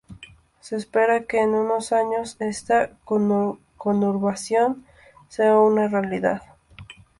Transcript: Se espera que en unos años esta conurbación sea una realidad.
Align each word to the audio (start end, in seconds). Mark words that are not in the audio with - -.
Se 0.61 0.77
espera 0.77 1.25
que 1.25 1.41
en 1.43 1.51
unos 1.53 1.91
años 1.91 2.35
esta 2.39 2.89
conurbación 3.05 4.83
sea 5.29 5.59
una 5.59 5.87
realidad. 5.89 6.41